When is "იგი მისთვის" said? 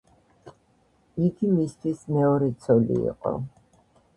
1.27-2.01